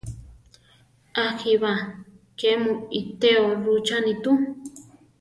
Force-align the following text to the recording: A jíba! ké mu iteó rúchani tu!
A 1.13 1.41
jíba! 1.43 1.73
ké 2.39 2.49
mu 2.61 2.73
iteó 2.99 3.45
rúchani 3.63 4.13
tu! 4.23 4.31